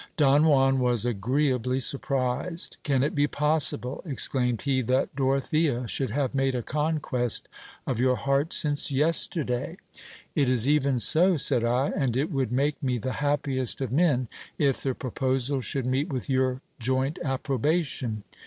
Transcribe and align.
Don 0.17 0.45
Juan 0.45 0.79
was 0.79 1.05
agreeably 1.05 1.79
surprised. 1.79 2.77
Can 2.81 3.03
it 3.03 3.13
be 3.13 3.27
possible, 3.27 4.01
exclaimed 4.03 4.63
he, 4.63 4.81
that 4.81 5.15
Dorothea 5.15 5.87
should 5.87 6.09
have 6.09 6.33
made 6.33 6.55
a 6.55 6.63
conquest 6.63 7.47
of 7.85 7.99
your 7.99 8.15
heart 8.15 8.51
since 8.51 8.89
yesterday? 8.89 9.77
It 10.33 10.49
is 10.49 10.67
even 10.67 10.97
so, 10.97 11.37
said 11.37 11.63
I, 11.63 11.89
and 11.95 12.17
it 12.17 12.31
would 12.31 12.51
make 12.51 12.81
me 12.81 12.97
the 12.97 13.13
happiest 13.21 13.79
of 13.79 13.91
men, 13.91 14.27
if 14.57 14.81
the 14.81 14.95
proposal 14.95 15.61
should 15.61 15.85
meet 15.85 16.11
with 16.11 16.31
your 16.31 16.61
joint 16.79 17.19
approbation. 17.23 18.23